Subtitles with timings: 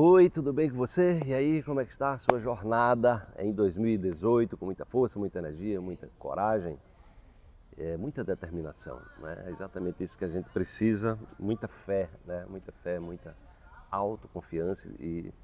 [0.00, 1.20] Oi, tudo bem com você?
[1.26, 5.40] E aí, como é que está a sua jornada em 2018 com muita força, muita
[5.40, 6.78] energia, muita coragem,
[7.76, 9.42] é, muita determinação, né?
[9.48, 12.46] É exatamente isso que a gente precisa, muita fé, né?
[12.48, 13.36] Muita fé, muita
[13.90, 15.34] autoconfiança e,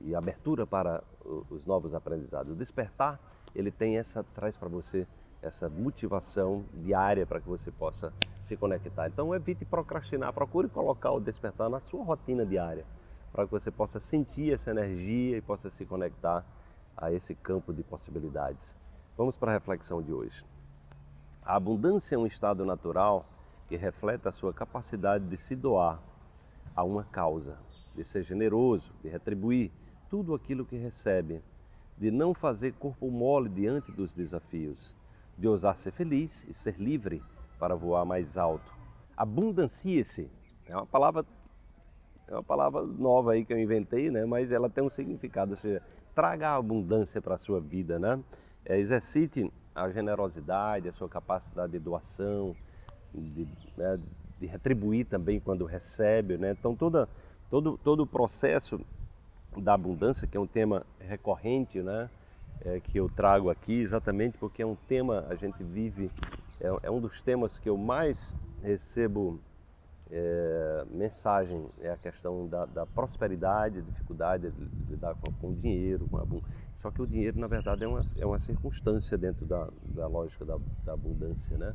[0.00, 1.02] e abertura para
[1.48, 2.52] os novos aprendizados.
[2.52, 3.18] O despertar,
[3.54, 5.06] ele tem essa traz para você
[5.40, 8.12] essa motivação diária para que você possa
[8.42, 9.08] se conectar.
[9.08, 12.84] Então evite procrastinar, procure colocar o despertar na sua rotina diária,
[13.34, 16.46] para que você possa sentir essa energia e possa se conectar
[16.96, 18.74] a esse campo de possibilidades.
[19.18, 20.42] Vamos para a reflexão de hoje.
[21.44, 23.26] A abundância é um estado natural
[23.68, 26.00] que reflete a sua capacidade de se doar
[26.74, 27.58] a uma causa,
[27.94, 29.70] de ser generoso, de retribuir
[30.08, 31.42] tudo aquilo que recebe,
[31.98, 34.94] de não fazer corpo mole diante dos desafios
[35.36, 37.22] de ousar ser feliz e ser livre
[37.58, 38.72] para voar mais alto.
[39.16, 40.30] Abundancie-se
[40.66, 41.24] é uma palavra
[42.28, 44.24] é uma palavra nova aí que eu inventei, né?
[44.24, 45.82] Mas ela tem um significado, ou seja,
[46.14, 48.20] traga a abundância para a sua vida, né?
[48.64, 52.54] É, exercite a generosidade, a sua capacidade de doação,
[53.12, 54.00] de, né,
[54.40, 56.52] de retribuir também quando recebe, né?
[56.58, 57.08] Então toda,
[57.50, 58.80] todo todo o processo
[59.56, 62.08] da abundância, que é um tema recorrente, né?
[62.64, 66.10] é, que eu trago aqui, exatamente porque é um tema, a gente vive,
[66.60, 69.38] é, é um dos temas que eu mais recebo
[70.10, 76.08] é, mensagem, é a questão da, da prosperidade, dificuldade de lidar com, com o dinheiro,
[76.08, 76.24] com a,
[76.74, 80.44] só que o dinheiro, na verdade, é uma, é uma circunstância dentro da, da lógica
[80.44, 81.74] da, da abundância, né?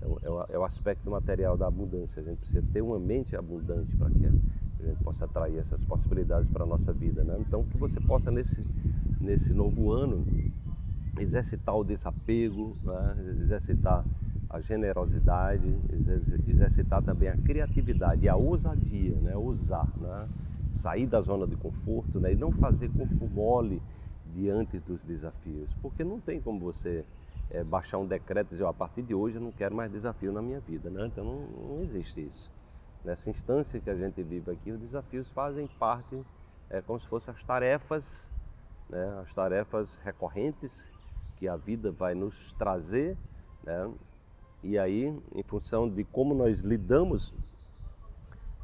[0.00, 2.20] É o, é, é o aspecto material da abundância.
[2.20, 6.48] A gente precisa ter uma mente abundante para que a gente possa atrair essas possibilidades
[6.48, 7.36] para a nossa vida, né?
[7.40, 8.66] Então, que você possa, nesse
[9.22, 10.26] nesse novo ano,
[11.18, 13.36] exercitar o desapego, né?
[13.40, 14.04] exercitar
[14.52, 15.64] a generosidade,
[16.46, 19.36] exercitar também a criatividade e a ousadia, né?
[19.36, 20.28] usar, né?
[20.72, 22.32] sair da zona de conforto né?
[22.32, 23.82] e não fazer corpo mole
[24.34, 27.04] diante dos desafios, porque não tem como você
[27.50, 29.90] é, baixar um decreto e dizer, oh, a partir de hoje eu não quero mais
[29.90, 31.06] desafio na minha vida, né?
[31.06, 32.50] então não, não existe isso.
[33.04, 36.22] Nessa instância que a gente vive aqui, os desafios fazem parte,
[36.70, 38.30] é como se fossem as tarefas
[38.92, 40.88] né, as tarefas recorrentes
[41.38, 43.16] que a vida vai nos trazer,
[43.64, 43.90] né,
[44.62, 47.32] e aí, em função de como nós lidamos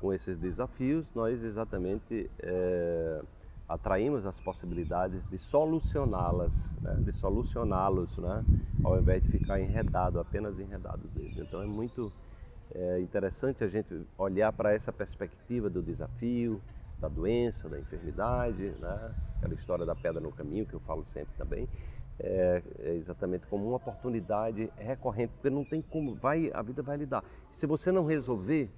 [0.00, 3.20] com esses desafios, nós exatamente é,
[3.68, 8.44] atraímos as possibilidades de solucioná-las, né, de solucioná-los, né,
[8.84, 11.36] ao invés de ficar enredado, apenas enredados neles.
[11.36, 12.12] Então é muito
[12.74, 16.60] é, interessante a gente olhar para essa perspectiva do desafio,
[17.00, 19.14] da doença, da enfermidade, né?
[19.36, 21.68] aquela história da pedra no caminho que eu falo sempre também,
[22.20, 26.96] é, é, exatamente como uma oportunidade recorrente, porque não tem como, vai, a vida vai
[26.96, 27.24] lhe dar.
[27.50, 28.70] Se você não resolver,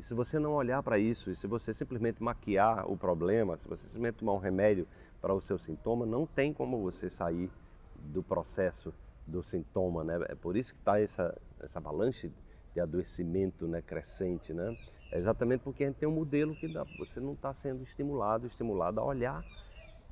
[0.00, 3.84] se você não olhar para isso, e se você simplesmente maquiar o problema, se você
[3.84, 4.86] simplesmente tomar um remédio
[5.20, 7.50] para o seu sintoma, não tem como você sair
[7.96, 8.92] do processo
[9.26, 10.24] do sintoma, né?
[10.28, 12.30] É por isso que está essa, essa avalanche
[12.72, 14.76] de adoecimento né, crescente, né?
[15.10, 18.46] É exatamente porque a gente tem um modelo que dá, você não está sendo estimulado,
[18.46, 19.44] estimulado a olhar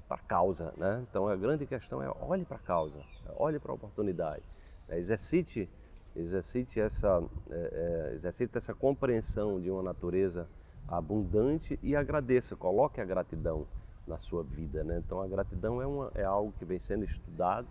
[0.08, 1.04] para a causa, né?
[1.08, 3.00] Então a grande questão é olhe para a causa,
[3.36, 4.42] olhe para a oportunidade,
[4.88, 4.98] né?
[4.98, 5.68] exercite,
[6.14, 10.48] exercite essa, é, é, exercite essa compreensão de uma natureza
[10.86, 13.66] abundante e agradeça, coloque a gratidão
[14.06, 15.02] na sua vida, né?
[15.04, 17.66] Então a gratidão é, uma, é algo que vem sendo estudado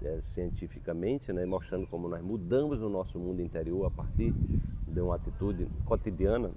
[0.00, 4.32] é, cientificamente, né, mostrando como nós mudamos o nosso mundo interior a partir
[4.86, 6.50] de uma atitude cotidiana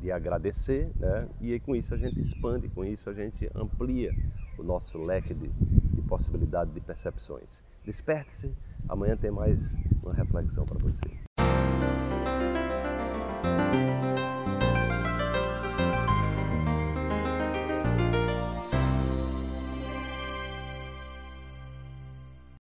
[0.00, 4.12] de agradecer, né, e com isso a gente expande, com isso a gente amplia
[4.58, 7.62] o nosso leque de, de possibilidade de percepções.
[7.84, 8.54] Desperte-se,
[8.88, 11.06] amanhã tem mais uma reflexão para você.